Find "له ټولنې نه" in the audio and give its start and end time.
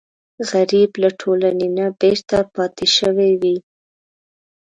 1.01-1.85